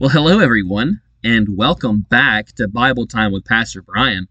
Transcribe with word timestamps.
Well, 0.00 0.08
hello, 0.08 0.38
everyone, 0.38 1.02
and 1.22 1.58
welcome 1.58 2.06
back 2.08 2.52
to 2.52 2.66
Bible 2.66 3.06
Time 3.06 3.32
with 3.32 3.44
Pastor 3.44 3.82
Brian. 3.82 4.28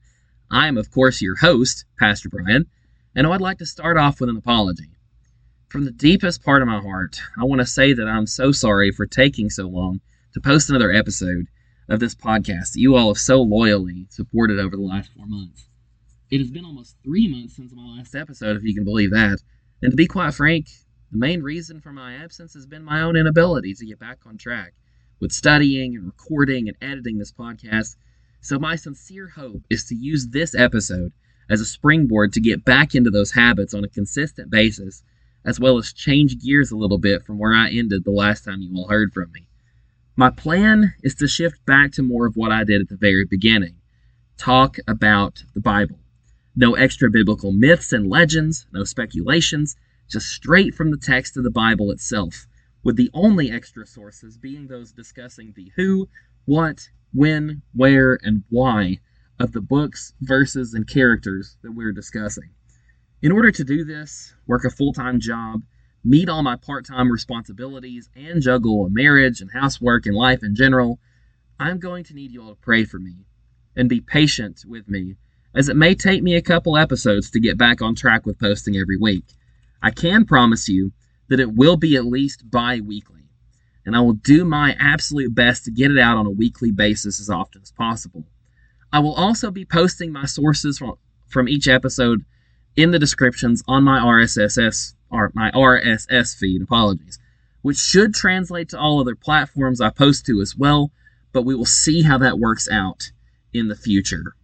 I 0.50 0.68
am, 0.68 0.80
of 0.80 0.90
course, 0.90 1.22
your 1.22 1.36
host, 1.36 1.86
Pastor 2.00 2.28
Brian, 2.28 2.66
and 3.16 3.28
I'd 3.28 3.40
like 3.40 3.60
to 3.60 3.68
start 3.68 3.96
off 3.96 4.20
with 4.20 4.32
an 4.32 4.38
apology. 4.38 4.90
From 5.68 5.86
the 5.86 5.92
deepest 5.92 6.44
part 6.44 6.64
of 6.64 6.68
my 6.68 6.80
heart, 6.80 7.22
I 7.40 7.44
want 7.44 7.62
to 7.62 7.68
say 7.68 7.94
that 7.94 8.08
I'm 8.08 8.26
so 8.26 8.52
sorry 8.52 8.90
for 8.90 9.06
taking 9.06 9.52
so 9.52 9.68
long 9.68 10.02
to 10.34 10.42
post 10.42 10.72
another 10.72 10.92
episode 10.92 11.46
of 11.88 12.00
this 12.00 12.16
podcast 12.16 12.74
that 12.74 12.80
you 12.80 12.96
all 12.96 13.10
have 13.10 13.20
so 13.20 13.40
loyally 13.40 14.08
supported 14.10 14.58
over 14.58 14.76
the 14.76 14.82
last 14.82 15.12
four 15.16 15.28
months. 15.28 15.68
It 16.32 16.40
has 16.40 16.50
been 16.50 16.66
almost 16.66 16.96
three 17.04 17.28
months 17.28 17.56
since 17.56 17.72
my 17.76 17.86
last 17.98 18.16
episode, 18.16 18.58
if 18.58 18.64
you 18.64 18.74
can 18.74 18.86
believe 18.86 19.12
that. 19.12 19.38
And 19.84 19.92
to 19.92 19.96
be 19.96 20.08
quite 20.08 20.34
frank, 20.34 20.66
the 21.12 21.20
main 21.20 21.44
reason 21.44 21.80
for 21.80 21.94
my 21.94 22.16
absence 22.16 22.56
has 22.56 22.66
been 22.66 22.84
my 22.84 23.02
own 23.02 23.16
inability 23.16 23.76
to 23.76 23.86
get 23.86 24.00
back 24.00 24.18
on 24.26 24.40
track 24.40 24.74
with 25.20 25.32
studying 25.32 25.96
and 25.96 26.06
recording 26.06 26.68
and 26.68 26.78
editing 26.82 27.18
this 27.18 27.32
podcast. 27.32 27.96
So, 28.42 28.58
my 28.58 28.76
sincere 28.76 29.28
hope 29.28 29.64
is 29.70 29.84
to 29.86 29.96
use 29.96 30.28
this 30.28 30.56
episode 30.56 31.12
as 31.50 31.62
a 31.62 31.66
springboard 31.66 32.32
to 32.34 32.42
get 32.42 32.64
back 32.64 32.96
into 32.96 33.10
those 33.10 33.32
habits 33.32 33.74
on 33.74 33.84
a 33.84 33.90
consistent 33.90 34.50
basis, 34.50 35.04
as 35.46 35.60
well 35.60 35.78
as 35.78 35.94
change 35.94 36.40
gears 36.40 36.72
a 36.72 36.78
little 36.78 37.00
bit 37.00 37.26
from 37.26 37.38
where 37.38 37.54
I 37.54 37.70
ended 37.70 38.04
the 38.04 38.12
last 38.12 38.46
time 38.46 38.62
you 38.62 38.76
all 38.76 38.88
heard 38.88 39.14
from 39.14 39.32
me. 39.32 39.48
My 40.16 40.30
plan 40.30 40.94
is 41.04 41.16
to 41.16 41.28
shift 41.28 41.66
back 41.66 41.92
to 41.94 42.04
more 42.04 42.26
of 42.26 42.36
what 42.36 42.52
I 42.52 42.64
did 42.64 42.82
at 42.82 42.90
the 42.90 42.98
very 42.98 43.26
beginning 43.26 43.76
talk 44.38 44.78
about 44.88 45.44
the 45.54 45.60
Bible. 45.60 46.00
No 46.56 46.76
extra 46.76 47.10
biblical 47.10 47.52
myths 47.52 47.92
and 47.92 48.10
legends, 48.10 48.66
no 48.72 48.84
speculations, 48.84 49.76
just 50.10 50.28
straight 50.28 50.74
from 50.74 50.92
the 50.92 50.98
text 50.98 51.38
of 51.38 51.44
the 51.44 51.52
Bible 51.52 51.92
itself, 51.92 52.48
with 52.84 52.96
the 52.96 53.10
only 53.14 53.52
extra 53.52 53.86
sources 53.86 54.38
being 54.38 54.68
those 54.68 54.92
discussing 54.92 55.54
the 55.56 55.72
who, 55.76 56.08
what, 56.46 56.90
when, 57.14 57.62
where, 57.74 58.20
and 58.22 58.44
why 58.50 59.00
of 59.40 59.52
the 59.54 59.62
books, 59.62 60.14
verses, 60.22 60.74
and 60.74 60.88
characters 60.88 61.58
that 61.62 61.72
we're 61.72 61.92
discussing. 61.92 62.50
In 63.22 63.32
order 63.32 63.52
to 63.52 63.64
do 63.64 63.84
this, 63.84 64.34
work 64.48 64.66
a 64.66 64.70
full 64.70 64.94
time 64.94 65.20
job, 65.20 65.64
meet 66.04 66.30
all 66.30 66.44
my 66.44 66.56
part 66.56 66.86
time 66.86 67.12
responsibilities, 67.12 68.10
and 68.16 68.42
juggle 68.42 68.86
a 68.86 68.90
marriage 68.90 69.42
and 69.42 69.52
housework 69.52 70.06
and 70.06 70.16
life 70.16 70.44
in 70.44 70.56
general, 70.56 71.00
I'm 71.60 71.80
going 71.80 72.06
to 72.06 72.14
need 72.14 72.32
you 72.32 72.42
all 72.42 72.56
to 72.56 72.62
pray 72.62 72.86
for 72.86 73.00
me 73.00 73.26
and 73.76 73.90
be 73.90 74.02
patient 74.02 74.64
with 74.66 74.88
me 74.88 75.16
as 75.54 75.68
it 75.68 75.76
may 75.76 75.96
take 75.96 76.22
me 76.22 76.36
a 76.36 76.42
couple 76.42 76.78
episodes 76.78 77.32
to 77.32 77.40
get 77.40 77.58
back 77.58 77.82
on 77.82 77.96
track 77.96 78.26
with 78.26 78.40
posting 78.40 78.78
every 78.78 78.98
week. 78.98 79.26
I 79.82 79.92
can 79.92 80.26
promise 80.26 80.70
you 80.70 80.92
that 81.30 81.40
it 81.40 81.54
will 81.54 81.78
be 81.78 81.96
at 81.96 82.06
least 82.06 82.52
bi 82.52 82.80
weekly, 82.80 83.30
and 83.86 83.96
I 83.96 84.02
will 84.02 84.14
do 84.14 84.44
my 84.44 84.76
absolute 84.80 85.34
best 85.34 85.66
to 85.66 85.72
get 85.72 85.92
it 85.92 85.98
out 85.98 86.18
on 86.18 86.26
a 86.26 86.32
weekly 86.32 86.72
basis 86.72 87.20
as 87.20 87.30
often 87.30 87.62
as 87.62 87.72
possible. 87.72 88.26
I 88.92 89.00
will 89.00 89.14
also 89.14 89.52
be 89.52 89.66
posting 89.66 90.12
my 90.12 90.26
sources 90.26 90.80
from, 90.80 90.96
from 91.28 91.48
each 91.48 91.68
episode 91.68 92.26
in 92.76 92.92
the 92.92 93.00
descriptions 93.00 93.64
on 93.68 93.84
my 93.84 94.00
RSS 94.00 94.94
or 95.12 95.32
my 95.34 95.52
RSS 95.52 96.36
feed, 96.36 96.62
apologies, 96.62 97.20
which 97.62 97.78
should 97.78 98.14
translate 98.14 98.70
to 98.70 98.80
all 98.80 99.00
other 99.00 99.16
platforms 99.16 99.82
I 99.82 99.90
post 99.90 100.26
to 100.26 100.42
as 100.42 100.56
well, 100.56 100.92
but 101.32 101.44
we 101.44 101.56
will 101.56 101.66
see 101.66 102.02
how 102.02 102.18
that 102.20 102.40
works 102.40 102.68
out 102.70 103.12
in 103.54 103.68
the 103.68 103.76
future. 103.76 104.36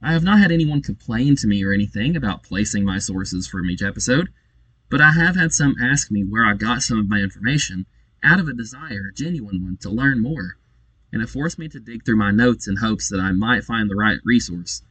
I 0.00 0.12
have 0.12 0.22
not 0.22 0.38
had 0.38 0.52
anyone 0.52 0.82
complain 0.82 1.36
to 1.36 1.46
me 1.46 1.64
or 1.64 1.72
anything 1.72 2.16
about 2.16 2.42
placing 2.42 2.84
my 2.84 2.98
sources 2.98 3.46
from 3.46 3.70
each 3.70 3.82
episode, 3.82 4.28
but 4.90 5.00
I 5.00 5.12
have 5.12 5.36
had 5.36 5.52
some 5.52 5.76
ask 5.80 6.10
me 6.10 6.22
where 6.22 6.44
I 6.44 6.54
got 6.54 6.82
some 6.82 6.98
of 6.98 7.08
my 7.08 7.18
information 7.18 7.86
out 8.22 8.40
of 8.40 8.48
a 8.48 8.52
desire, 8.52 9.10
a 9.10 9.14
genuine 9.14 9.62
one, 9.64 9.76
to 9.78 9.90
learn 9.90 10.20
more, 10.20 10.56
and 11.12 11.22
it 11.22 11.28
forced 11.28 11.58
me 11.58 11.68
to 11.68 11.80
dig 11.80 12.04
through 12.04 12.16
my 12.16 12.30
notes 12.30 12.68
in 12.68 12.76
hopes 12.76 13.08
that 13.08 13.20
I 13.20 13.32
might 13.32 13.64
find 13.64 13.88
the 13.88 13.96
right 13.96 14.18
resource. 14.24 14.82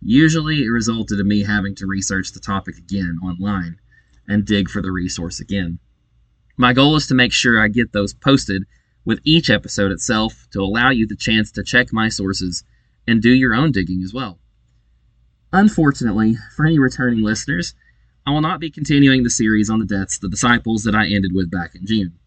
Usually, 0.00 0.62
it 0.62 0.68
resulted 0.68 1.18
in 1.18 1.26
me 1.26 1.42
having 1.44 1.74
to 1.76 1.86
research 1.86 2.32
the 2.32 2.40
topic 2.40 2.76
again 2.76 3.18
online 3.22 3.78
and 4.28 4.44
dig 4.44 4.68
for 4.68 4.82
the 4.82 4.92
resource 4.92 5.40
again. 5.40 5.78
My 6.56 6.72
goal 6.72 6.96
is 6.96 7.06
to 7.08 7.14
make 7.14 7.32
sure 7.32 7.60
I 7.60 7.68
get 7.68 7.92
those 7.92 8.14
posted 8.14 8.64
with 9.04 9.20
each 9.24 9.50
episode 9.50 9.92
itself 9.92 10.46
to 10.52 10.60
allow 10.60 10.90
you 10.90 11.06
the 11.06 11.16
chance 11.16 11.50
to 11.52 11.64
check 11.64 11.92
my 11.92 12.08
sources 12.08 12.64
and 13.06 13.20
do 13.20 13.30
your 13.30 13.54
own 13.54 13.72
digging 13.72 14.02
as 14.02 14.14
well. 14.14 14.38
Unfortunately, 15.52 16.36
for 16.56 16.66
any 16.66 16.78
returning 16.78 17.22
listeners, 17.22 17.74
I 18.26 18.30
will 18.30 18.40
not 18.40 18.58
be 18.58 18.70
continuing 18.70 19.22
the 19.22 19.28
series 19.28 19.68
on 19.68 19.80
the 19.80 19.84
deaths 19.84 20.16
of 20.16 20.22
the 20.22 20.28
disciples 20.30 20.82
that 20.84 20.94
I 20.94 21.08
ended 21.08 21.32
with 21.34 21.50
back 21.50 21.74
in 21.74 21.84
June. 21.84 22.18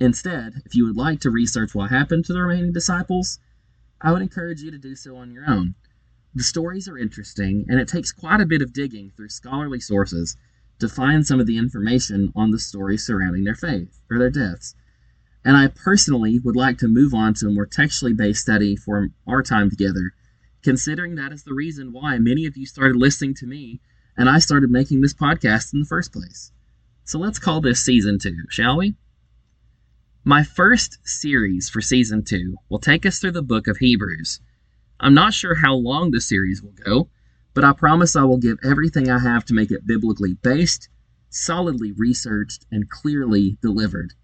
Instead, 0.00 0.62
if 0.64 0.74
you 0.74 0.86
would 0.86 0.96
like 0.96 1.20
to 1.20 1.30
research 1.30 1.74
what 1.74 1.90
happened 1.90 2.24
to 2.24 2.32
the 2.32 2.40
remaining 2.40 2.72
disciples, 2.72 3.38
I 4.00 4.12
would 4.12 4.22
encourage 4.22 4.62
you 4.62 4.70
to 4.70 4.78
do 4.78 4.96
so 4.96 5.16
on 5.16 5.30
your 5.30 5.44
own. 5.46 5.74
The 6.34 6.42
stories 6.42 6.88
are 6.88 6.96
interesting, 6.96 7.66
and 7.68 7.78
it 7.78 7.86
takes 7.86 8.12
quite 8.12 8.40
a 8.40 8.46
bit 8.46 8.62
of 8.62 8.72
digging 8.72 9.10
through 9.10 9.28
scholarly 9.28 9.78
sources 9.78 10.38
to 10.78 10.88
find 10.88 11.26
some 11.26 11.38
of 11.38 11.46
the 11.46 11.58
information 11.58 12.32
on 12.34 12.50
the 12.50 12.58
stories 12.58 13.04
surrounding 13.04 13.44
their 13.44 13.54
faith 13.54 14.00
or 14.10 14.18
their 14.18 14.30
deaths. 14.30 14.74
And 15.44 15.54
I 15.54 15.68
personally 15.68 16.38
would 16.38 16.56
like 16.56 16.78
to 16.78 16.88
move 16.88 17.12
on 17.12 17.34
to 17.34 17.48
a 17.48 17.50
more 17.50 17.66
textually 17.66 18.14
based 18.14 18.40
study 18.40 18.74
for 18.74 19.10
our 19.26 19.42
time 19.42 19.68
together 19.68 20.12
considering 20.62 21.16
that 21.16 21.32
is 21.32 21.42
the 21.42 21.54
reason 21.54 21.92
why 21.92 22.18
many 22.18 22.46
of 22.46 22.56
you 22.56 22.64
started 22.64 22.96
listening 22.96 23.34
to 23.34 23.46
me 23.46 23.80
and 24.16 24.28
I 24.28 24.38
started 24.38 24.70
making 24.70 25.00
this 25.00 25.14
podcast 25.14 25.72
in 25.72 25.80
the 25.80 25.86
first 25.86 26.12
place. 26.12 26.52
So 27.04 27.18
let's 27.18 27.38
call 27.38 27.60
this 27.60 27.84
season 27.84 28.18
two, 28.18 28.44
shall 28.48 28.78
we? 28.78 28.94
My 30.24 30.42
first 30.42 30.98
series 31.04 31.68
for 31.68 31.80
season 31.80 32.24
two 32.24 32.56
will 32.68 32.78
take 32.78 33.04
us 33.04 33.18
through 33.18 33.32
the 33.32 33.42
book 33.42 33.66
of 33.66 33.78
Hebrews. 33.78 34.40
I'm 35.00 35.14
not 35.14 35.34
sure 35.34 35.56
how 35.56 35.74
long 35.74 36.10
the 36.10 36.20
series 36.20 36.62
will 36.62 36.72
go, 36.84 37.08
but 37.54 37.64
I 37.64 37.72
promise 37.72 38.14
I 38.14 38.24
will 38.24 38.38
give 38.38 38.58
everything 38.62 39.10
I 39.10 39.18
have 39.18 39.44
to 39.46 39.54
make 39.54 39.70
it 39.70 39.86
biblically 39.86 40.34
based, 40.34 40.88
solidly 41.28 41.92
researched, 41.92 42.66
and 42.70 42.88
clearly 42.88 43.58
delivered. 43.60 44.14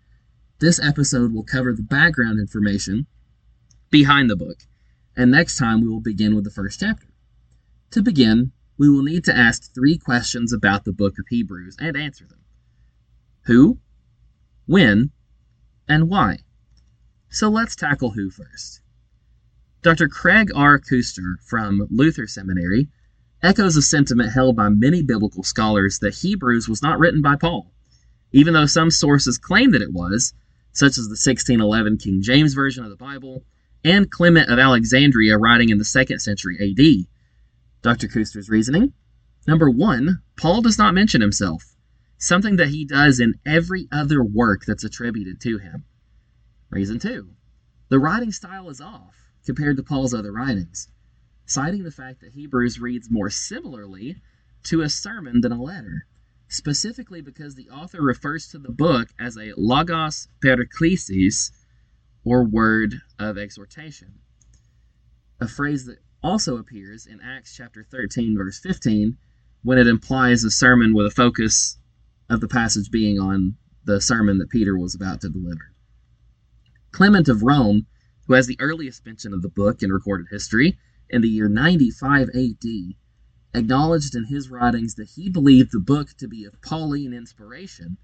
This 0.60 0.81
episode 0.82 1.32
will 1.32 1.44
cover 1.44 1.72
the 1.72 1.82
background 1.82 2.38
information 2.38 3.06
behind 3.91 4.31
the 4.31 4.37
book 4.37 4.59
and 5.19 5.32
next 5.32 5.59
time 5.59 5.81
we 5.81 5.88
will 5.88 6.00
begin 6.00 6.37
with 6.37 6.44
the 6.44 6.50
first 6.50 6.78
chapter. 6.78 7.09
To 7.91 8.03
begin, 8.03 8.53
we 8.78 8.89
will 8.89 9.03
need 9.03 9.25
to 9.25 9.37
ask 9.37 9.75
three 9.75 9.99
questions 9.99 10.53
about 10.53 10.84
the 10.84 10.93
book 10.93 11.19
of 11.19 11.27
Hebrews 11.28 11.77
and 11.81 11.97
answer 11.97 12.25
them 12.25 12.39
Who, 13.47 13.78
when, 14.66 15.11
and 15.89 16.09
why. 16.09 16.39
So 17.28 17.49
let's 17.49 17.77
tackle 17.77 18.11
who 18.11 18.31
first. 18.31 18.81
Dr. 19.83 20.09
Craig 20.09 20.50
R. 20.55 20.78
Koester 20.78 21.37
from 21.44 21.87
Luther 21.91 22.27
Seminary 22.27 22.89
echoes 23.43 23.77
a 23.77 23.83
sentiment 23.83 24.33
held 24.33 24.56
by 24.56 24.69
many 24.69 25.03
biblical 25.03 25.43
scholars 25.43 25.99
that 26.00 26.15
Hebrews 26.15 26.69
was 26.69 26.83
not 26.83 26.99
written 26.99 27.22
by 27.22 27.37
Paul, 27.37 27.72
even 28.33 28.55
though 28.55 28.66
some 28.66 28.91
sources 28.91 29.39
claim 29.39 29.72
that 29.72 29.83
it 29.83 29.93
was, 29.93 30.34
such 30.72 30.99
as 30.99 31.06
the 31.06 31.19
1611 31.19 31.99
King 31.99 32.22
James 32.22 32.55
Version 32.55 32.84
of 32.84 32.91
the 32.91 32.97
Bible 32.97 33.45
and 33.84 34.10
Clement 34.10 34.50
of 34.50 34.59
Alexandria 34.59 35.39
writing 35.39 35.69
in 35.69 35.78
the 35.78 35.84
second 35.84 36.21
century 36.21 36.56
AD. 36.60 37.06
Dr. 37.83 38.09
Koester's 38.09 38.49
reasoning 38.49 38.93
Number 39.49 39.71
one, 39.71 40.22
Paul 40.37 40.61
does 40.61 40.77
not 40.77 40.93
mention 40.93 41.22
himself, 41.22 41.75
something 42.19 42.56
that 42.56 42.69
he 42.69 42.84
does 42.84 43.19
in 43.19 43.41
every 43.47 43.89
other 43.91 44.22
work 44.22 44.66
that's 44.66 44.84
attributed 44.84 45.41
to 45.41 45.56
him. 45.56 45.84
Reason 46.69 46.99
two, 46.99 47.31
the 47.89 47.99
writing 47.99 48.31
style 48.31 48.69
is 48.69 48.78
off 48.78 49.33
compared 49.47 49.78
to 49.78 49.83
Paul's 49.83 50.12
other 50.12 50.33
writings, 50.33 50.89
citing 51.47 51.83
the 51.83 51.91
fact 51.91 52.21
that 52.21 52.34
Hebrews 52.34 52.78
reads 52.78 53.11
more 53.11 53.31
similarly 53.31 54.21
to 54.65 54.83
a 54.83 54.91
sermon 54.91 55.41
than 55.41 55.53
a 55.53 55.62
letter, 55.62 56.06
specifically 56.47 57.22
because 57.22 57.55
the 57.55 57.71
author 57.71 58.03
refers 58.03 58.49
to 58.49 58.59
the 58.59 58.71
book 58.71 59.09
as 59.19 59.39
a 59.39 59.55
logos 59.56 60.28
paraklesis, 60.45 61.53
or 62.22 62.45
word 62.45 62.97
of 63.19 63.39
exhortation. 63.39 64.19
A 65.41 65.48
phrase 65.48 65.86
that 65.86 66.01
also 66.22 66.56
appears 66.56 67.06
in 67.06 67.20
Acts 67.20 67.54
chapter 67.54 67.84
13, 67.84 68.36
verse 68.36 68.59
15, 68.59 69.16
when 69.62 69.78
it 69.78 69.86
implies 69.86 70.44
a 70.44 70.50
sermon 70.50 70.94
with 70.94 71.06
a 71.06 71.10
focus 71.10 71.78
of 72.28 72.41
the 72.41 72.48
passage 72.48 72.91
being 72.91 73.18
on 73.18 73.56
the 73.84 74.00
sermon 74.00 74.38
that 74.38 74.50
Peter 74.50 74.76
was 74.76 74.94
about 74.94 75.20
to 75.20 75.28
deliver. 75.28 75.72
Clement 76.91 77.28
of 77.28 77.42
Rome, 77.42 77.86
who 78.26 78.34
has 78.34 78.47
the 78.47 78.60
earliest 78.60 79.04
mention 79.06 79.32
of 79.32 79.42
the 79.42 79.48
book 79.48 79.82
in 79.82 79.92
recorded 79.92 80.26
history, 80.30 80.78
in 81.09 81.22
the 81.22 81.28
year 81.28 81.48
95 81.48 82.28
AD, 82.34 82.94
acknowledged 83.54 84.14
in 84.14 84.24
his 84.24 84.50
writings 84.50 84.94
that 84.97 85.09
he 85.10 85.30
believed 85.30 85.72
the 85.72 85.80
book 85.80 86.10
to 86.18 86.28
be 86.28 86.44
of 86.44 86.60
Pauline 86.60 87.14
inspiration, 87.14 87.97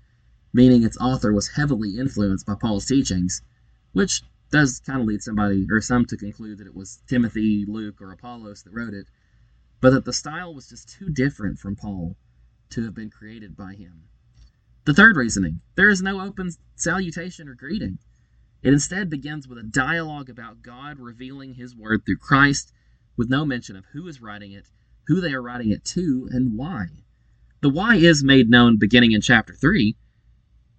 meaning 0.53 0.83
its 0.83 0.97
author 0.99 1.33
was 1.33 1.49
heavily 1.49 1.99
influenced 1.99 2.47
by 2.47 2.55
Paul's 2.55 2.87
teachings, 2.87 3.43
which 3.93 4.23
does 4.55 4.79
kind 4.87 5.01
of 5.01 5.07
lead 5.09 5.21
somebody 5.21 5.67
or 5.69 5.81
some 5.81 6.05
to 6.05 6.17
conclude 6.17 6.59
that 6.59 6.67
it 6.69 6.77
was 6.77 7.03
Timothy, 7.09 7.65
Luke, 7.67 8.01
or 8.01 8.13
Apollos 8.13 8.63
that 8.63 8.73
wrote 8.73 8.95
it, 8.95 9.09
but 9.81 9.91
that 9.91 10.05
the 10.05 10.13
style 10.13 10.55
was 10.55 10.69
just 10.69 10.89
too 10.89 11.11
different 11.11 11.59
from 11.59 11.75
Paul 11.75 12.17
to 12.71 12.85
have 12.85 12.95
been 12.95 13.11
created 13.11 13.57
by 13.57 13.75
him. 13.75 14.05
The 14.85 14.95
third 14.95 15.17
reasoning 15.17 15.61
there 15.75 15.91
is 15.91 16.03
no 16.03 16.21
open 16.21 16.53
salutation 16.77 17.49
or 17.49 17.57
greeting. 17.57 17.99
It 18.63 18.73
instead 18.73 19.11
begins 19.11 19.49
with 19.49 19.59
a 19.59 19.65
dialogue 19.65 20.31
about 20.31 20.63
God 20.63 21.01
revealing 21.01 21.55
his 21.55 21.75
word 21.75 22.07
through 22.07 22.19
Christ, 22.19 22.73
with 23.17 23.29
no 23.29 23.45
mention 23.45 23.75
of 23.75 23.87
who 23.87 24.07
is 24.07 24.23
writing 24.23 24.53
it, 24.53 24.69
who 25.09 25.21
they 25.21 25.33
are 25.33 25.43
writing 25.43 25.73
it 25.73 25.85
to, 25.87 26.29
and 26.31 26.57
why. 26.57 26.87
The 27.61 27.71
why 27.71 27.97
is 27.97 28.23
made 28.23 28.49
known 28.49 28.79
beginning 28.79 29.11
in 29.11 29.21
chapter 29.21 29.53
3, 29.53 29.97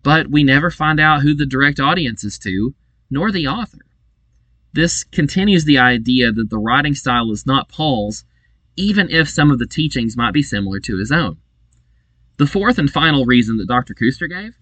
but 0.01 0.31
we 0.31 0.45
never 0.45 0.71
find 0.71 0.97
out 0.97 1.23
who 1.23 1.33
the 1.33 1.45
direct 1.45 1.81
audience 1.81 2.23
is 2.23 2.39
to, 2.39 2.73
nor 3.09 3.31
the 3.31 3.47
author. 3.47 3.85
This 4.73 5.03
continues 5.03 5.65
the 5.65 5.77
idea 5.77 6.31
that 6.31 6.49
the 6.49 6.57
writing 6.57 6.95
style 6.95 7.31
is 7.31 7.45
not 7.45 7.69
Paul's, 7.69 8.25
even 8.75 9.09
if 9.09 9.29
some 9.29 9.51
of 9.51 9.59
the 9.59 9.67
teachings 9.67 10.17
might 10.17 10.33
be 10.33 10.43
similar 10.43 10.79
to 10.81 10.97
his 10.97 11.11
own. 11.11 11.37
The 12.37 12.47
fourth 12.47 12.77
and 12.77 12.91
final 12.91 13.25
reason 13.25 13.57
that 13.57 13.67
Dr. 13.67 13.93
Koester 13.93 14.29
gave 14.29 14.57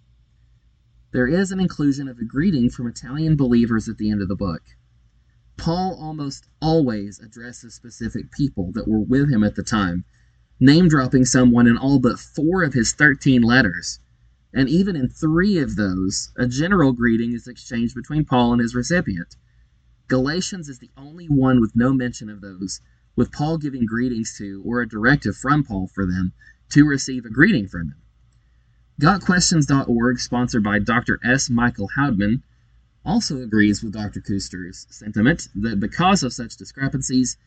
there 1.14 1.28
is 1.28 1.52
an 1.52 1.60
inclusion 1.60 2.08
of 2.08 2.18
a 2.18 2.26
greeting 2.26 2.72
from 2.72 2.88
Italian 2.88 3.36
believers 3.36 3.88
at 3.88 4.00
the 4.00 4.10
end 4.10 4.24
of 4.24 4.28
the 4.28 4.36
book. 4.36 4.64
Paul 5.58 5.96
almost 6.00 6.48
always 6.60 7.20
addresses 7.20 7.76
specific 7.76 8.32
people 8.32 8.72
that 8.74 8.88
were 8.88 9.00
with 9.00 9.32
him 9.32 9.44
at 9.44 9.54
the 9.54 9.62
time, 9.62 10.06
name 10.60 10.88
dropping 10.88 11.26
someone 11.26 11.68
in 11.68 11.78
all 11.78 12.00
but 12.00 12.18
four 12.18 12.64
of 12.64 12.74
his 12.74 12.94
13 12.94 13.44
letters. 13.44 14.00
And 14.54 14.70
even 14.70 14.96
in 14.96 15.10
three 15.10 15.58
of 15.58 15.76
those, 15.76 16.32
a 16.38 16.48
general 16.48 16.94
greeting 16.94 17.34
is 17.34 17.48
exchanged 17.48 17.96
between 17.96 18.26
Paul 18.26 18.54
and 18.54 18.62
his 18.62 18.76
recipient. 18.76 19.36
Galatians 20.08 20.70
is 20.70 20.80
the 20.80 20.92
only 20.96 21.26
one 21.26 21.60
with 21.60 21.76
no 21.76 21.94
mention 21.94 22.30
of 22.30 22.42
those, 22.42 22.82
with 23.16 23.32
Paul 23.32 23.58
giving 23.58 23.86
greetings 23.86 24.38
to, 24.38 24.62
or 24.64 24.82
a 24.82 24.88
directive 24.88 25.36
from 25.36 25.64
Paul 25.64 25.88
for 25.88 26.06
them, 26.06 26.34
to 26.70 26.86
receive 26.86 27.26
a 27.26 27.30
greeting 27.30 27.68
from 27.68 27.88
him. 27.88 27.96
GotQuestions.org, 29.02 30.20
sponsored 30.20 30.64
by 30.64 30.80
Dr. 30.80 31.20
S. 31.24 31.50
Michael 31.50 31.90
Houdmann, 31.98 32.44
also 33.04 33.42
agrees 33.42 33.84
with 33.84 33.94
Dr. 33.94 34.22
Koester's 34.22 34.86
sentiment 34.90 35.48
that 35.56 35.80
because 35.80 36.24
of 36.24 36.34
such 36.34 36.58
discrepancies, 36.58 37.38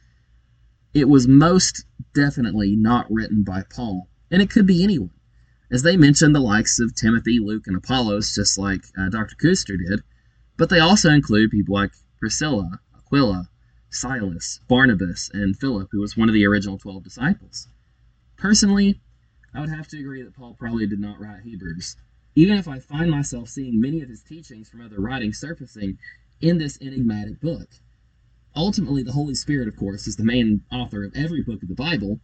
it 0.92 1.08
was 1.08 1.28
most 1.28 1.84
definitely 2.14 2.74
not 2.74 3.10
written 3.10 3.42
by 3.42 3.62
Paul, 3.62 4.08
and 4.30 4.42
it 4.42 4.50
could 4.50 4.66
be 4.66 4.82
anyone. 4.82 5.10
As 5.70 5.82
they 5.82 5.96
mention 5.96 6.32
the 6.32 6.40
likes 6.40 6.78
of 6.78 6.94
Timothy, 6.94 7.38
Luke, 7.40 7.66
and 7.66 7.76
Apollos, 7.76 8.34
just 8.34 8.56
like 8.56 8.84
uh, 8.96 9.08
Dr. 9.08 9.34
Koester 9.34 9.76
did, 9.76 10.02
but 10.56 10.70
they 10.70 10.78
also 10.78 11.10
include 11.10 11.50
people 11.50 11.74
like 11.74 11.90
Priscilla, 12.18 12.80
Aquila, 12.96 13.48
Silas, 13.90 14.60
Barnabas, 14.68 15.30
and 15.34 15.58
Philip, 15.58 15.88
who 15.90 16.00
was 16.00 16.16
one 16.16 16.28
of 16.28 16.34
the 16.34 16.46
original 16.46 16.78
12 16.78 17.02
disciples. 17.02 17.68
Personally, 18.36 19.00
I 19.52 19.60
would 19.60 19.70
have 19.70 19.88
to 19.88 19.98
agree 19.98 20.22
that 20.22 20.34
Paul 20.34 20.54
probably 20.54 20.86
did 20.86 21.00
not 21.00 21.18
write 21.18 21.42
Hebrews, 21.42 21.96
even 22.34 22.58
if 22.58 22.68
I 22.68 22.78
find 22.78 23.10
myself 23.10 23.48
seeing 23.48 23.80
many 23.80 24.02
of 24.02 24.08
his 24.08 24.22
teachings 24.22 24.68
from 24.68 24.82
other 24.82 25.00
writings 25.00 25.38
surfacing 25.38 25.98
in 26.40 26.58
this 26.58 26.78
enigmatic 26.80 27.40
book. 27.40 27.68
Ultimately, 28.54 29.02
the 29.02 29.12
Holy 29.12 29.34
Spirit, 29.34 29.68
of 29.68 29.76
course, 29.76 30.06
is 30.06 30.16
the 30.16 30.24
main 30.24 30.62
author 30.70 31.04
of 31.04 31.16
every 31.16 31.42
book 31.42 31.62
of 31.62 31.68
the 31.68 31.74
Bible, 31.74 32.20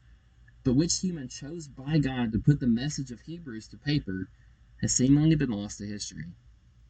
but 0.64 0.74
which 0.74 1.00
human 1.00 1.28
chose 1.28 1.66
by 1.66 1.98
God 1.98 2.30
to 2.32 2.38
put 2.38 2.60
the 2.60 2.66
message 2.66 3.10
of 3.10 3.20
Hebrews 3.22 3.66
to 3.68 3.76
paper 3.76 4.28
has 4.80 4.92
seemingly 4.92 5.34
been 5.34 5.50
lost 5.50 5.78
to 5.78 5.86
history, 5.86 6.26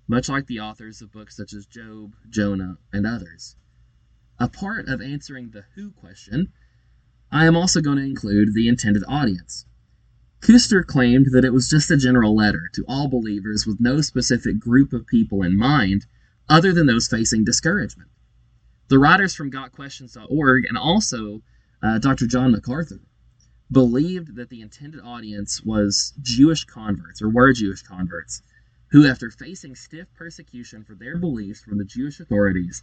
much 0.07 0.29
like 0.29 0.47
the 0.47 0.61
authors 0.61 1.01
of 1.01 1.13
books 1.13 1.37
such 1.37 1.53
as 1.55 1.65
Job, 1.65 2.15
Jonah, 2.29 2.79
and 2.93 3.07
others. 3.07 3.57
A 4.39 4.49
part 4.49 4.89
of 4.89 5.01
answering 5.01 5.51
the 5.51 5.65
who 5.75 5.91
question, 5.93 6.53
I 7.31 7.47
am 7.47 7.57
also 7.57 7.81
going 7.81 7.97
to 7.97 8.05
include 8.05 8.53
the 8.53 8.69
intended 8.69 9.05
audience. 9.09 9.65
Koester 10.43 10.85
claimed 10.85 11.29
that 11.33 11.45
it 11.45 11.53
was 11.53 11.71
just 11.71 11.91
a 11.91 11.97
general 11.97 12.35
letter 12.35 12.69
to 12.75 12.85
all 12.89 13.09
believers 13.09 13.67
with 13.67 13.81
no 13.81 14.01
specific 14.01 14.59
group 14.59 14.93
of 14.93 15.07
people 15.07 15.43
in 15.43 15.57
mind 15.57 16.05
other 16.49 16.73
than 16.73 16.87
those 16.87 17.09
facing 17.09 17.45
discouragement. 17.45 18.11
The 18.89 18.99
writers 18.99 19.35
from 19.35 19.51
GotQuestions.org 19.51 20.65
and 20.67 20.77
also 20.77 21.43
uh, 21.83 21.99
Dr. 21.99 22.27
John 22.27 22.51
MacArthur 22.51 23.01
believed 23.73 24.37
that 24.37 24.51
the 24.51 24.61
intended 24.61 25.01
audience 25.01 25.63
was 25.63 26.13
Jewish 26.21 26.65
converts, 26.65 27.23
or 27.23 27.31
were 27.31 27.53
Jewish 27.53 27.83
converts, 27.83 28.43
who, 28.91 29.07
after 29.07 29.31
facing 29.31 29.75
stiff 29.75 30.07
persecution 30.15 30.85
for 30.85 30.95
their 30.95 31.17
beliefs 31.17 31.63
from 31.63 31.79
the 31.79 31.85
Jewish 31.85 32.21
authorities, 32.21 32.83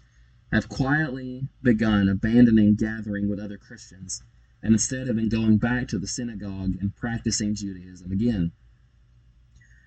have 0.51 0.68
quietly 0.68 1.47
begun 1.62 2.09
abandoning 2.09 2.75
gathering 2.75 3.30
with 3.30 3.39
other 3.39 3.57
Christians 3.57 4.24
and 4.63 4.74
instead 4.74 5.07
have 5.07 5.15
been 5.15 5.30
going 5.30 5.57
back 5.57 5.88
to 5.88 6.00
the 6.00 6.07
synagogue 6.07 6.75
and 6.81 6.95
practicing 6.95 7.56
Judaism 7.56 8.12
again. 8.12 8.51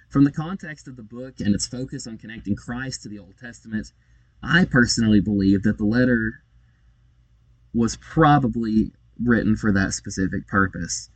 From 0.08 0.24
the 0.24 0.30
context 0.30 0.86
of 0.86 0.96
the 0.96 1.02
book 1.02 1.40
and 1.40 1.54
its 1.54 1.66
focus 1.66 2.06
on 2.06 2.18
connecting 2.18 2.54
Christ 2.54 3.02
to 3.02 3.08
the 3.08 3.18
Old 3.18 3.36
Testament, 3.38 3.92
I 4.42 4.64
personally 4.64 5.20
believe 5.20 5.62
that 5.64 5.78
the 5.78 5.84
letter 5.84 6.42
was 7.74 7.96
probably 7.96 8.92
written 9.24 9.56
for 9.56 9.72
that 9.72 9.94
specific 9.94 10.46
purpose. 10.46 11.10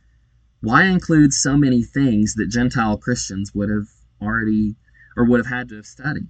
Why 0.61 0.85
include 0.85 1.33
so 1.33 1.57
many 1.57 1.83
things 1.83 2.35
that 2.35 2.49
Gentile 2.49 2.97
Christians 2.97 3.53
would 3.53 3.69
have 3.69 3.87
already 4.21 4.75
or 5.15 5.25
would 5.25 5.39
have 5.39 5.47
had 5.47 5.69
to 5.69 5.75
have 5.75 5.85
studied? 5.85 6.29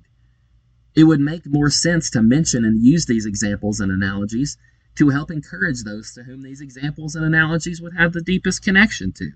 It 0.96 1.06
would 1.06 1.20
make 1.20 1.46
more 1.46 1.70
sense 1.70 2.10
to 2.12 2.22
mention 2.22 2.66
and 2.66 2.84
use 2.84 3.06
these 3.06 3.26
examples 3.26 3.80
and 3.80 3.92
analogies 3.92 4.58
to 4.96 5.10
help 5.10 5.30
encourage 5.30 5.84
those 5.84 6.12
to 6.14 6.24
whom 6.24 6.42
these 6.42 6.60
examples 6.60 7.16
and 7.16 7.24
analogies 7.24 7.82
would 7.82 7.94
have 7.96 8.14
the 8.14 8.22
deepest 8.22 8.64
connection 8.64 9.12
to. 9.14 9.32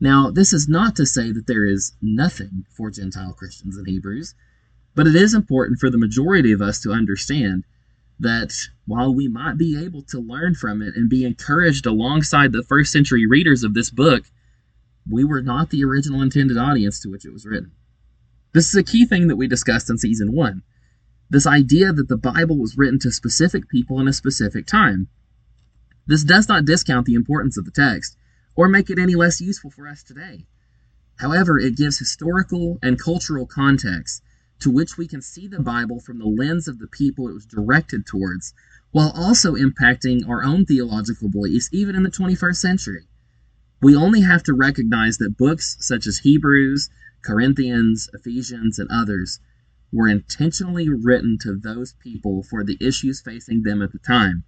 Now, 0.00 0.30
this 0.30 0.52
is 0.52 0.68
not 0.68 0.96
to 0.96 1.06
say 1.06 1.30
that 1.32 1.46
there 1.46 1.64
is 1.64 1.92
nothing 2.02 2.64
for 2.74 2.90
Gentile 2.90 3.34
Christians 3.34 3.76
in 3.76 3.84
Hebrews, 3.84 4.34
but 4.94 5.06
it 5.06 5.14
is 5.14 5.34
important 5.34 5.78
for 5.78 5.90
the 5.90 5.98
majority 5.98 6.52
of 6.52 6.62
us 6.62 6.80
to 6.80 6.92
understand 6.92 7.64
that 8.18 8.52
while 8.86 9.14
we 9.14 9.28
might 9.28 9.58
be 9.58 9.82
able 9.82 10.02
to 10.02 10.18
learn 10.18 10.54
from 10.54 10.80
it 10.82 10.94
and 10.96 11.10
be 11.10 11.24
encouraged 11.24 11.86
alongside 11.86 12.52
the 12.52 12.62
first 12.62 12.92
century 12.92 13.26
readers 13.26 13.62
of 13.62 13.74
this 13.74 13.90
book, 13.90 14.24
we 15.08 15.24
were 15.24 15.42
not 15.42 15.70
the 15.70 15.84
original 15.84 16.22
intended 16.22 16.56
audience 16.56 17.00
to 17.00 17.10
which 17.10 17.24
it 17.24 17.32
was 17.32 17.46
written. 17.46 17.72
This 18.52 18.68
is 18.68 18.74
a 18.74 18.82
key 18.82 19.04
thing 19.04 19.28
that 19.28 19.36
we 19.36 19.46
discussed 19.46 19.90
in 19.90 19.98
season 19.98 20.32
one 20.32 20.62
this 21.28 21.46
idea 21.46 21.92
that 21.92 22.08
the 22.08 22.16
Bible 22.16 22.56
was 22.56 22.78
written 22.78 23.00
to 23.00 23.10
specific 23.10 23.68
people 23.68 23.98
in 24.00 24.06
a 24.06 24.12
specific 24.12 24.64
time. 24.64 25.08
This 26.06 26.22
does 26.22 26.48
not 26.48 26.64
discount 26.64 27.04
the 27.04 27.14
importance 27.14 27.56
of 27.58 27.64
the 27.64 27.72
text 27.72 28.16
or 28.54 28.68
make 28.68 28.90
it 28.90 28.98
any 28.98 29.16
less 29.16 29.40
useful 29.40 29.70
for 29.70 29.88
us 29.88 30.04
today. 30.04 30.46
However, 31.16 31.58
it 31.58 31.76
gives 31.76 31.98
historical 31.98 32.78
and 32.82 32.98
cultural 32.98 33.46
context 33.46 34.22
to 34.60 34.70
which 34.70 34.96
we 34.96 35.06
can 35.06 35.20
see 35.20 35.46
the 35.46 35.60
Bible 35.60 36.00
from 36.00 36.18
the 36.18 36.26
lens 36.26 36.66
of 36.68 36.78
the 36.78 36.86
people 36.86 37.28
it 37.28 37.34
was 37.34 37.46
directed 37.46 38.06
towards, 38.06 38.54
while 38.90 39.12
also 39.14 39.54
impacting 39.54 40.28
our 40.28 40.42
own 40.42 40.64
theological 40.64 41.28
beliefs 41.28 41.68
even 41.72 41.94
in 41.94 42.02
the 42.02 42.10
21st 42.10 42.56
century. 42.56 43.06
We 43.82 43.94
only 43.94 44.22
have 44.22 44.42
to 44.44 44.54
recognize 44.54 45.18
that 45.18 45.36
books 45.36 45.76
such 45.80 46.06
as 46.06 46.18
Hebrews, 46.18 46.88
Corinthians, 47.22 48.08
Ephesians, 48.14 48.78
and 48.78 48.88
others 48.90 49.40
were 49.92 50.08
intentionally 50.08 50.88
written 50.88 51.38
to 51.42 51.56
those 51.56 51.92
people 52.02 52.42
for 52.42 52.64
the 52.64 52.78
issues 52.80 53.20
facing 53.20 53.62
them 53.62 53.82
at 53.82 53.92
the 53.92 53.98
time, 53.98 54.44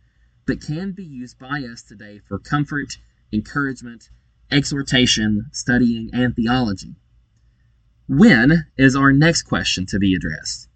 but 0.47 0.63
can 0.63 0.93
be 0.93 1.05
used 1.05 1.39
by 1.39 1.63
us 1.63 1.83
today 1.83 2.21
for 2.27 2.39
comfort, 2.39 2.97
encouragement, 3.33 4.09
exhortation, 4.51 5.47
studying, 5.53 6.09
and 6.13 6.35
theology. 6.35 6.97
When 8.09 8.67
is 8.79 8.97
our 8.97 9.13
next 9.13 9.43
question 9.43 9.85
to 9.87 9.99
be 9.99 10.15
addressed? 10.15 10.67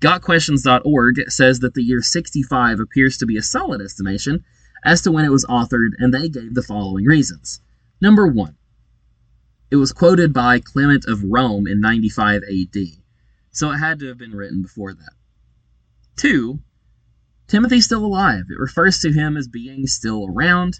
GotQuestions.org 0.00 1.30
says 1.30 1.60
that 1.60 1.72
the 1.72 1.82
year 1.82 2.02
65 2.02 2.80
appears 2.80 3.16
to 3.16 3.26
be 3.26 3.38
a 3.38 3.42
solid 3.42 3.80
estimation 3.80 4.44
as 4.84 5.00
to 5.02 5.10
when 5.10 5.24
it 5.24 5.30
was 5.30 5.46
authored, 5.46 5.92
and 5.98 6.12
they 6.12 6.28
gave 6.28 6.54
the 6.54 6.62
following 6.62 7.06
reasons. 7.06 7.62
Number 8.02 8.26
one, 8.26 8.56
it 9.70 9.76
was 9.76 9.92
quoted 9.92 10.34
by 10.34 10.60
Clement 10.60 11.06
of 11.06 11.24
Rome 11.24 11.66
in 11.66 11.80
95 11.80 12.42
AD. 12.42 12.76
So 13.52 13.70
it 13.70 13.78
had 13.78 13.98
to 14.00 14.08
have 14.08 14.18
been 14.18 14.36
written 14.36 14.60
before 14.60 14.92
that. 14.92 15.12
Two, 16.14 16.60
Timothy's 17.48 17.86
still 17.86 18.04
alive. 18.04 18.44
It 18.50 18.60
refers 18.60 19.00
to 19.00 19.12
him 19.12 19.38
as 19.38 19.48
being 19.48 19.86
still 19.86 20.26
around. 20.28 20.78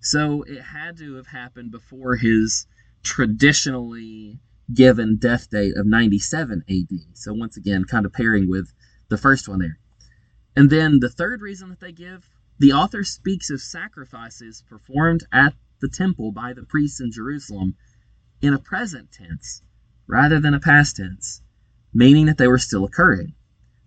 So 0.00 0.42
it 0.42 0.60
had 0.60 0.98
to 0.98 1.14
have 1.14 1.28
happened 1.28 1.70
before 1.70 2.16
his 2.16 2.66
traditionally 3.02 4.38
given 4.72 5.16
death 5.16 5.50
date 5.50 5.76
of 5.76 5.86
97 5.86 6.64
AD. 6.68 6.98
So 7.14 7.32
once 7.32 7.56
again, 7.56 7.84
kind 7.84 8.06
of 8.06 8.12
pairing 8.12 8.48
with 8.48 8.72
the 9.08 9.18
first 9.18 9.48
one 9.48 9.60
there. 9.60 9.78
And 10.56 10.70
then 10.70 11.00
the 11.00 11.08
third 11.08 11.40
reason 11.42 11.70
that 11.70 11.80
they 11.80 11.92
give, 11.92 12.28
the 12.58 12.72
author 12.72 13.04
speaks 13.04 13.50
of 13.50 13.60
sacrifices 13.60 14.62
performed 14.68 15.24
at 15.32 15.54
the 15.80 15.88
temple 15.88 16.32
by 16.32 16.52
the 16.52 16.62
priests 16.62 17.00
in 17.00 17.10
Jerusalem 17.10 17.74
in 18.42 18.54
a 18.54 18.58
present 18.58 19.12
tense 19.12 19.62
rather 20.06 20.40
than 20.40 20.54
a 20.54 20.60
past 20.60 20.96
tense 20.96 21.42
meaning 21.92 22.26
that 22.26 22.38
they 22.38 22.46
were 22.46 22.58
still 22.58 22.84
occurring. 22.84 23.34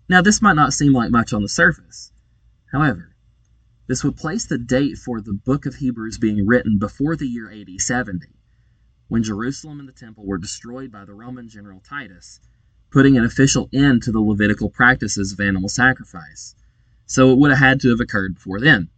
Now, 0.08 0.20
this 0.20 0.42
might 0.42 0.56
not 0.56 0.72
seem 0.72 0.92
like 0.92 1.10
much 1.10 1.32
on 1.32 1.42
the 1.42 1.48
surface. 1.48 2.12
However, 2.70 3.14
this 3.86 4.04
would 4.04 4.16
place 4.16 4.44
the 4.46 4.58
date 4.58 4.98
for 4.98 5.20
the 5.20 5.32
book 5.32 5.66
of 5.66 5.76
Hebrews 5.76 6.18
being 6.18 6.46
written 6.46 6.78
before 6.78 7.16
the 7.16 7.26
year 7.26 7.50
AD 7.50 7.80
70, 7.80 8.26
when 9.08 9.22
Jerusalem 9.22 9.80
and 9.80 9.88
the 9.88 9.92
temple 9.92 10.24
were 10.24 10.38
destroyed 10.38 10.90
by 10.90 11.04
the 11.04 11.14
Roman 11.14 11.48
general 11.48 11.80
Titus, 11.80 12.40
putting 12.90 13.16
an 13.16 13.24
official 13.24 13.68
end 13.72 14.02
to 14.02 14.12
the 14.12 14.20
Levitical 14.20 14.70
practices 14.70 15.32
of 15.32 15.40
animal 15.40 15.68
sacrifice. 15.68 16.54
So 17.06 17.32
it 17.32 17.38
would 17.38 17.50
have 17.50 17.58
had 17.58 17.80
to 17.80 17.90
have 17.90 18.00
occurred 18.00 18.34
before 18.34 18.60
then, 18.60 18.88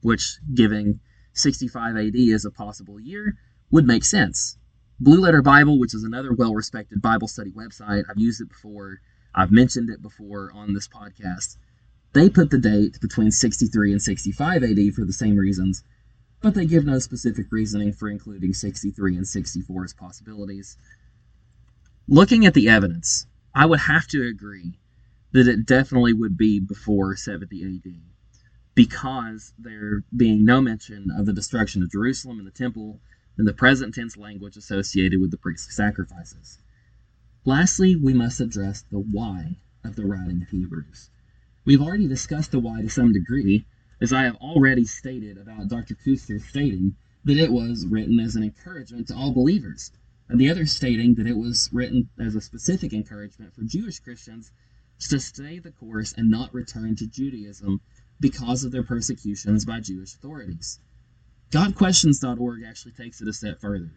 which, 0.00 0.38
giving 0.54 1.00
65 1.34 1.96
AD 1.96 2.16
as 2.34 2.44
a 2.44 2.50
possible 2.50 2.98
year, 2.98 3.36
would 3.70 3.86
make 3.86 4.04
sense. 4.04 4.58
Blue 4.98 5.20
Letter 5.20 5.42
Bible, 5.42 5.78
which 5.78 5.94
is 5.94 6.04
another 6.04 6.32
well 6.32 6.54
respected 6.54 7.02
Bible 7.02 7.28
study 7.28 7.50
website, 7.52 8.04
I've 8.08 8.18
used 8.18 8.40
it 8.40 8.48
before, 8.48 9.00
I've 9.34 9.50
mentioned 9.50 9.90
it 9.90 10.02
before 10.02 10.50
on 10.54 10.74
this 10.74 10.88
podcast. 10.88 11.56
They 12.12 12.28
put 12.28 12.50
the 12.50 12.58
date 12.58 13.00
between 13.00 13.30
63 13.30 13.92
and 13.92 14.02
65 14.02 14.62
AD 14.62 14.94
for 14.94 15.04
the 15.04 15.12
same 15.12 15.36
reasons, 15.36 15.82
but 16.42 16.54
they 16.54 16.66
give 16.66 16.84
no 16.84 16.98
specific 16.98 17.46
reasoning 17.50 17.92
for 17.92 18.08
including 18.08 18.52
63 18.52 19.16
and 19.16 19.26
64 19.26 19.84
as 19.84 19.92
possibilities. 19.94 20.76
Looking 22.08 22.44
at 22.44 22.54
the 22.54 22.68
evidence, 22.68 23.26
I 23.54 23.66
would 23.66 23.80
have 23.80 24.08
to 24.08 24.26
agree 24.26 24.78
that 25.32 25.48
it 25.48 25.64
definitely 25.64 26.12
would 26.12 26.36
be 26.36 26.58
before 26.58 27.16
70 27.16 27.62
AD 27.62 27.92
because 28.74 29.52
there 29.58 30.02
being 30.14 30.44
no 30.44 30.60
mention 30.60 31.10
of 31.10 31.26
the 31.26 31.32
destruction 31.32 31.82
of 31.82 31.92
Jerusalem 31.92 32.38
and 32.38 32.46
the 32.46 32.50
temple 32.50 33.00
and 33.36 33.46
the 33.46 33.52
present 33.52 33.94
tense 33.94 34.16
language 34.16 34.56
associated 34.56 35.20
with 35.20 35.30
the 35.30 35.38
priestly 35.38 35.72
sacrifices. 35.72 36.58
Lastly, 37.44 37.96
we 37.96 38.12
must 38.14 38.40
address 38.40 38.82
the 38.90 38.98
why 38.98 39.56
of 39.84 39.96
the 39.96 40.06
writing 40.06 40.42
of 40.42 40.48
Hebrews. 40.48 41.10
We've 41.64 41.82
already 41.82 42.08
discussed 42.08 42.50
the 42.50 42.58
why 42.58 42.82
to 42.82 42.88
some 42.88 43.12
degree, 43.12 43.64
as 44.02 44.12
I 44.12 44.24
have 44.24 44.34
already 44.36 44.84
stated 44.84 45.38
about 45.38 45.68
Dr. 45.68 45.94
Koester 45.94 46.40
stating 46.40 46.96
that 47.24 47.38
it 47.38 47.52
was 47.52 47.86
written 47.86 48.18
as 48.18 48.34
an 48.34 48.42
encouragement 48.42 49.06
to 49.06 49.14
all 49.14 49.32
believers, 49.32 49.92
and 50.28 50.40
the 50.40 50.50
other 50.50 50.66
stating 50.66 51.14
that 51.14 51.28
it 51.28 51.36
was 51.36 51.70
written 51.72 52.10
as 52.18 52.34
a 52.34 52.40
specific 52.40 52.92
encouragement 52.92 53.54
for 53.54 53.62
Jewish 53.62 54.00
Christians 54.00 54.50
to 55.08 55.20
stay 55.20 55.60
the 55.60 55.70
course 55.70 56.12
and 56.16 56.28
not 56.28 56.52
return 56.52 56.96
to 56.96 57.06
Judaism 57.06 57.80
because 58.18 58.64
of 58.64 58.72
their 58.72 58.82
persecutions 58.82 59.64
by 59.64 59.78
Jewish 59.78 60.14
authorities. 60.14 60.80
GotQuestions.org 61.52 62.64
actually 62.66 62.92
takes 62.92 63.20
it 63.20 63.28
a 63.28 63.32
step 63.32 63.60
further, 63.60 63.92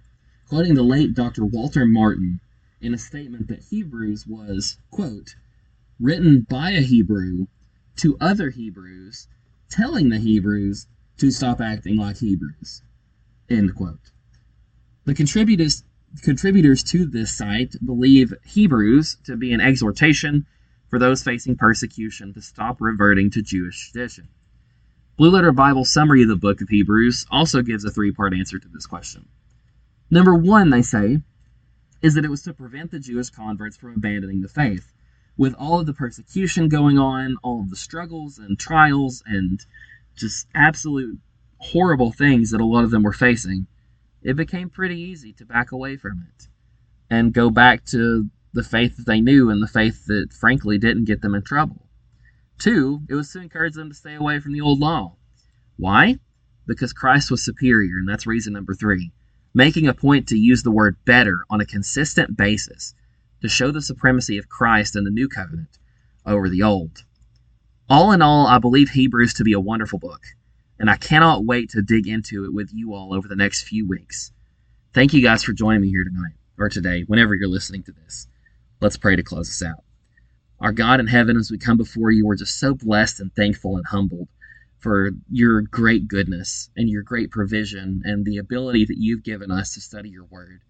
quoting 0.47 0.75
the 0.75 0.83
late 0.83 1.15
Dr. 1.15 1.43
Walter 1.43 1.83
Martin 1.83 2.41
in 2.79 2.93
a 2.93 2.99
statement 2.99 3.47
that 3.47 3.63
Hebrews 3.71 4.27
was, 4.27 4.77
quote, 4.91 5.35
written 5.99 6.45
by 6.47 6.71
a 6.71 6.81
Hebrew 6.81 7.47
to 7.95 8.17
other 8.21 8.51
Hebrews, 8.51 9.27
telling 9.69 10.09
the 10.09 10.19
Hebrews 10.19 10.87
to 11.17 11.31
stop 11.31 11.61
acting 11.61 11.97
like 11.97 12.17
Hebrews. 12.17 12.81
End 13.49 13.75
quote. 13.75 14.11
The 15.05 15.13
contributors 15.13 15.83
contributors 16.21 16.81
to 16.81 17.05
this 17.05 17.35
site 17.35 17.75
believe 17.85 18.33
Hebrews 18.45 19.17
to 19.25 19.35
be 19.35 19.51
an 19.51 19.59
exhortation 19.59 20.45
for 20.89 20.97
those 20.97 21.23
facing 21.23 21.57
persecution 21.57 22.33
to 22.33 22.41
stop 22.41 22.79
reverting 22.79 23.29
to 23.31 23.41
Jewish 23.41 23.91
tradition. 23.91 24.29
Blue 25.17 25.29
Letter 25.29 25.51
Bible 25.51 25.85
summary 25.85 26.23
of 26.23 26.29
the 26.29 26.35
book 26.35 26.61
of 26.61 26.69
Hebrews 26.69 27.25
also 27.29 27.61
gives 27.61 27.85
a 27.85 27.91
three 27.91 28.11
part 28.11 28.33
answer 28.33 28.59
to 28.59 28.67
this 28.67 28.85
question. 28.85 29.27
Number 30.09 30.35
one, 30.35 30.69
they 30.69 30.81
say, 30.81 31.19
is 32.01 32.13
that 32.13 32.25
it 32.25 32.29
was 32.29 32.43
to 32.43 32.53
prevent 32.53 32.91
the 32.91 32.99
Jewish 32.99 33.29
converts 33.29 33.77
from 33.77 33.95
abandoning 33.95 34.41
the 34.41 34.47
faith. 34.47 34.93
With 35.37 35.53
all 35.55 35.79
of 35.79 35.85
the 35.85 35.93
persecution 35.93 36.69
going 36.69 36.97
on, 36.97 37.37
all 37.43 37.61
of 37.61 37.69
the 37.69 37.75
struggles 37.75 38.37
and 38.37 38.57
trials, 38.57 39.21
and 39.25 39.65
just 40.15 40.47
absolute 40.55 41.19
horrible 41.57 42.11
things 42.11 42.51
that 42.51 42.61
a 42.61 42.65
lot 42.65 42.83
of 42.83 42.91
them 42.91 43.03
were 43.03 43.13
facing, 43.13 43.67
it 44.21 44.35
became 44.35 44.69
pretty 44.69 44.99
easy 44.99 45.33
to 45.33 45.45
back 45.45 45.71
away 45.71 45.97
from 45.97 46.25
it 46.27 46.47
and 47.09 47.33
go 47.33 47.49
back 47.49 47.85
to 47.85 48.29
the 48.53 48.63
faith 48.63 48.97
that 48.97 49.05
they 49.05 49.19
knew 49.19 49.49
and 49.49 49.61
the 49.61 49.67
faith 49.67 50.05
that, 50.05 50.31
frankly, 50.31 50.77
didn't 50.77 51.05
get 51.05 51.21
them 51.21 51.35
in 51.35 51.41
trouble. 51.41 51.87
Two, 52.57 53.01
it 53.09 53.15
was 53.15 53.31
to 53.31 53.41
encourage 53.41 53.73
them 53.73 53.89
to 53.89 53.95
stay 53.95 54.15
away 54.15 54.39
from 54.39 54.53
the 54.53 54.61
old 54.61 54.79
law. 54.79 55.17
Why? 55.77 56.19
Because 56.65 56.93
Christ 56.93 57.29
was 57.29 57.43
superior, 57.43 57.97
and 57.97 58.07
that's 58.07 58.25
reason 58.25 58.53
number 58.53 58.73
three 58.73 59.11
making 59.53 59.87
a 59.87 59.93
point 59.93 60.27
to 60.27 60.37
use 60.37 60.63
the 60.63 60.71
word 60.71 60.97
better 61.05 61.39
on 61.49 61.61
a 61.61 61.65
consistent 61.65 62.35
basis 62.35 62.93
to 63.45 63.49
show 63.49 63.69
the 63.69 63.81
supremacy 63.81 64.39
of 64.39 64.49
Christ 64.49 64.95
in 64.95 65.03
the 65.03 65.11
new 65.11 65.27
covenant 65.27 65.77
over 66.25 66.49
the 66.49 66.63
old. 66.63 67.03
All 67.87 68.11
in 68.11 68.23
all, 68.23 68.47
I 68.47 68.57
believe 68.57 68.89
Hebrews 68.89 69.35
to 69.35 69.43
be 69.43 69.53
a 69.53 69.59
wonderful 69.59 69.99
book, 69.99 70.23
and 70.79 70.89
I 70.89 70.97
cannot 70.97 71.45
wait 71.45 71.69
to 71.69 71.83
dig 71.83 72.07
into 72.07 72.45
it 72.45 72.53
with 72.53 72.71
you 72.73 72.95
all 72.95 73.13
over 73.13 73.27
the 73.27 73.35
next 73.35 73.67
few 73.67 73.87
weeks. 73.87 74.31
Thank 74.95 75.13
you 75.13 75.21
guys 75.21 75.43
for 75.43 75.53
joining 75.53 75.81
me 75.81 75.89
here 75.89 76.03
tonight, 76.03 76.33
or 76.57 76.69
today, 76.69 77.03
whenever 77.05 77.35
you're 77.35 77.47
listening 77.47 77.83
to 77.83 77.91
this. 77.91 78.27
Let's 78.81 78.97
pray 78.97 79.15
to 79.15 79.21
close 79.21 79.49
us 79.49 79.61
out. 79.61 79.83
Our 80.59 80.71
God 80.71 80.99
in 80.99 81.05
heaven, 81.05 81.37
as 81.37 81.51
we 81.51 81.59
come 81.59 81.77
before 81.77 82.09
you, 82.09 82.25
we're 82.25 82.37
just 82.37 82.59
so 82.59 82.73
blessed 82.73 83.19
and 83.19 83.31
thankful 83.35 83.77
and 83.77 83.85
humbled 83.85 84.29
for 84.79 85.11
your 85.29 85.61
great 85.61 86.07
goodness 86.07 86.71
and 86.75 86.89
your 86.89 87.03
great 87.03 87.29
provision 87.29 88.01
and 88.05 88.25
the 88.25 88.37
ability 88.37 88.85
that 88.85 88.97
you've 88.97 89.23
given 89.23 89.51
us 89.51 89.75
to 89.75 89.81
study 89.81 90.09
your 90.09 90.25
word. 90.25 90.61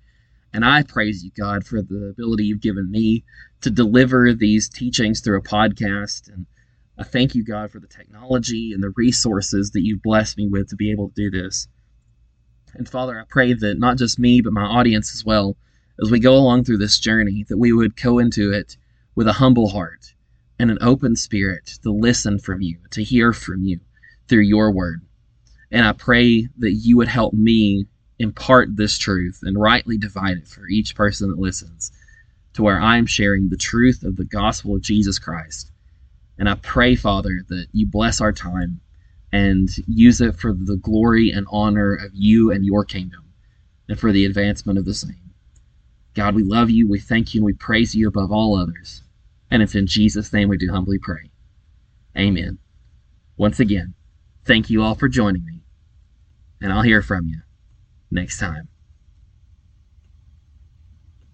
And 0.55 0.63
I 0.63 0.83
praise 0.83 1.21
you, 1.21 1.31
God, 1.37 1.65
for 1.65 1.81
the 1.81 2.07
ability 2.11 2.45
you've 2.45 2.61
given 2.61 2.89
me 2.89 3.25
to 3.59 3.69
deliver 3.69 4.33
these 4.33 4.69
teachings 4.69 5.19
through 5.19 5.37
a 5.37 5.43
podcast. 5.43 6.29
And 6.29 6.45
I 6.97 7.03
thank 7.03 7.35
you, 7.35 7.43
God, 7.43 7.71
for 7.71 7.81
the 7.81 7.89
technology 7.89 8.71
and 8.71 8.81
the 8.81 8.93
resources 8.95 9.71
that 9.71 9.81
you've 9.83 10.01
blessed 10.01 10.37
me 10.37 10.47
with 10.47 10.69
to 10.69 10.77
be 10.77 10.91
able 10.91 11.09
to 11.09 11.13
do 11.13 11.29
this. 11.29 11.67
And 12.73 12.87
Father, 12.87 13.19
I 13.19 13.25
pray 13.27 13.53
that 13.53 13.79
not 13.79 13.97
just 13.97 14.17
me, 14.17 14.39
but 14.39 14.53
my 14.53 14.63
audience 14.63 15.13
as 15.13 15.25
well, 15.25 15.57
as 16.01 16.09
we 16.09 16.21
go 16.21 16.35
along 16.35 16.63
through 16.63 16.77
this 16.77 16.99
journey, 16.99 17.43
that 17.49 17.57
we 17.57 17.73
would 17.73 18.01
go 18.01 18.17
into 18.19 18.53
it 18.53 18.77
with 19.13 19.27
a 19.27 19.33
humble 19.33 19.67
heart 19.67 20.13
and 20.57 20.71
an 20.71 20.77
open 20.79 21.17
spirit 21.17 21.65
to 21.83 21.91
listen 21.91 22.39
from 22.39 22.61
you, 22.61 22.77
to 22.91 23.03
hear 23.03 23.33
from 23.33 23.65
you 23.65 23.81
through 24.29 24.43
your 24.43 24.71
word. 24.71 25.05
And 25.69 25.85
I 25.85 25.91
pray 25.91 26.47
that 26.59 26.71
you 26.71 26.95
would 26.95 27.09
help 27.09 27.33
me 27.33 27.87
impart 28.19 28.75
this 28.75 28.97
truth 28.97 29.39
and 29.43 29.59
rightly 29.59 29.97
divide 29.97 30.37
it 30.37 30.47
for 30.47 30.67
each 30.67 30.95
person 30.95 31.29
that 31.29 31.39
listens 31.39 31.91
to 32.53 32.63
where 32.63 32.79
I'm 32.79 33.05
sharing 33.05 33.49
the 33.49 33.57
truth 33.57 34.03
of 34.03 34.15
the 34.15 34.23
gospel 34.23 34.75
of 34.75 34.81
Jesus 34.81 35.19
Christ. 35.19 35.71
And 36.37 36.49
I 36.49 36.55
pray, 36.55 36.95
Father, 36.95 37.43
that 37.49 37.67
you 37.71 37.85
bless 37.85 38.21
our 38.21 38.31
time 38.31 38.79
and 39.31 39.69
use 39.87 40.21
it 40.21 40.35
for 40.35 40.53
the 40.53 40.77
glory 40.77 41.31
and 41.31 41.45
honor 41.51 41.93
of 41.93 42.11
you 42.13 42.51
and 42.51 42.65
your 42.65 42.85
kingdom 42.85 43.33
and 43.89 43.99
for 43.99 44.11
the 44.11 44.25
advancement 44.25 44.79
of 44.79 44.85
the 44.85 44.93
same. 44.93 45.33
God, 46.13 46.35
we 46.35 46.43
love 46.43 46.69
you, 46.69 46.87
we 46.87 46.99
thank 46.99 47.33
you, 47.33 47.39
and 47.39 47.45
we 47.45 47.53
praise 47.53 47.93
you 47.93 48.07
above 48.07 48.31
all 48.31 48.57
others. 48.57 49.03
And 49.51 49.61
it's 49.61 49.75
in 49.75 49.87
Jesus' 49.87 50.31
name 50.31 50.47
we 50.47 50.57
do 50.57 50.71
humbly 50.71 50.97
pray. 50.97 51.29
Amen. 52.17 52.57
Once 53.37 53.59
again, 53.59 53.93
Thank 54.45 54.69
you 54.69 54.83
all 54.83 54.93
for 54.93 55.07
joining 55.07 55.43
me, 55.43 55.61
and 56.61 56.71
I'll 56.71 56.83
hear 56.83 57.01
from 57.01 57.25
you 57.25 57.41
next 58.15 58.39
time. 58.39 58.69